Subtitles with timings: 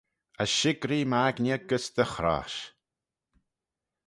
[0.43, 2.59] As shick'ree m'aigney gys dty chrosh.